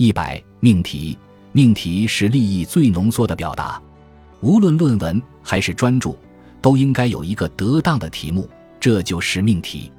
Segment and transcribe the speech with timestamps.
[0.00, 1.18] 一百命题，
[1.52, 3.78] 命题是利益最浓缩的表达。
[4.40, 6.16] 无论论文还是专著，
[6.62, 8.48] 都应该有一个得当的题目，
[8.80, 9.92] 这就是命题。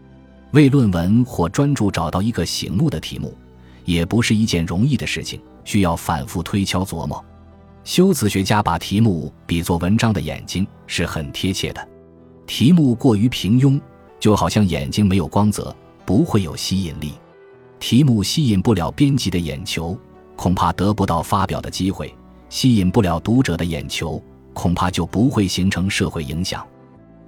[0.54, 3.32] 为论文或专著找到一个醒目的题目，
[3.86, 7.24] 也不是一件容易的事情，需要反复推敲琢磨。
[7.84, 11.88] 修辞学家把题目比作文章的眼睛，是很贴切的。
[12.48, 13.80] 题目过于平庸，
[14.20, 15.76] 就好像眼睛没有光泽，
[16.08, 17.14] 不会有吸引力。
[17.82, 19.98] 题目吸引不了编辑的眼球，
[20.36, 22.08] 恐怕得不到发表的机会；
[22.48, 24.22] 吸引不了读者的眼球，
[24.54, 26.66] 恐怕就不会形成社会影响。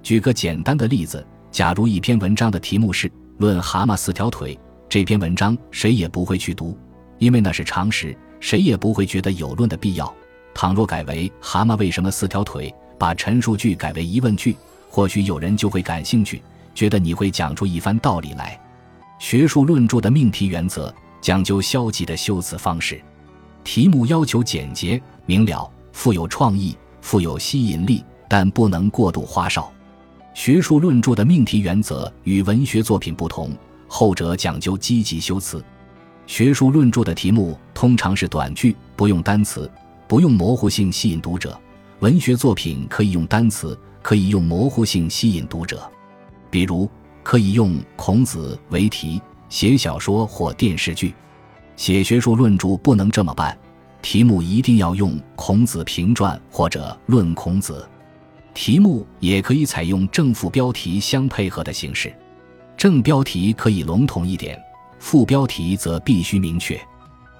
[0.00, 1.26] 举个简单的例子。
[1.50, 4.56] 假如一篇文章的题目是《论蛤蟆四条腿》，
[4.88, 6.76] 这篇文章谁也不会去读，
[7.18, 10.12] 因为那是常识，谁也不会觉得有论的必要。
[10.52, 14.56] 倘若改为“蛤蟆为什么四条腿”，把陈述句改为疑问句，
[14.90, 16.42] 或许有人就会感兴趣，
[16.74, 18.60] 觉得你会讲出一番道理来。
[19.24, 23.00] 学术论著的命题原则讲究消极的修辞方式，
[23.64, 29.72] 题目要求简洁明了、富有创意、富有吸引力，但不能过度花哨。
[30.34, 33.56] 学术论著的命题原则与文学作品不同，
[33.88, 35.64] 后者讲究积极修辞。
[36.26, 39.70] 学术论著的题目通常是短句，不用单词，
[40.06, 41.58] 不用模糊性吸引读者；
[42.00, 45.90] 文学作品可以用单词，可以用模糊性吸引读者。
[46.50, 46.86] 比如，
[47.24, 51.12] 可以用孔子为题写小说或电视剧。
[51.76, 53.58] 写学术论著不能这么办，
[54.00, 57.84] 题目一定要用《孔子评传》或者《论孔子》。
[58.54, 62.14] 题目也可以采用正副标题相配合的形式，
[62.76, 64.56] 正标题可以笼统一点，
[65.00, 66.80] 副标题则必须明确。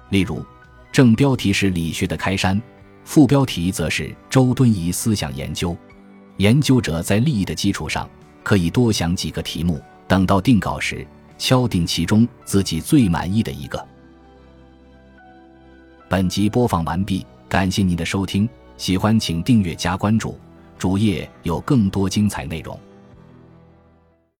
[0.09, 0.45] 例如，
[0.91, 2.61] 正标题是理学的开山，
[3.05, 5.73] 副标题则是周敦颐思想研究。
[6.35, 8.09] 研究者在利益的基础上，
[8.45, 13.83] 可以多想几个题目，等到定稿时敲定其中自己最满意的一个。
[16.07, 20.37] 本集播放完毕，感谢您的收听，喜欢请订阅加关注。
[20.77, 22.79] 主页有更多精彩内容。